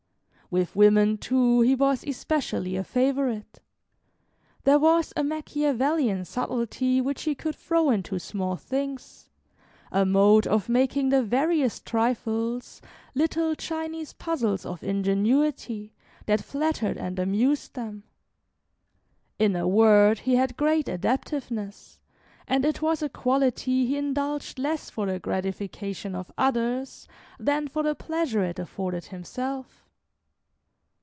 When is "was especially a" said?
1.75-2.83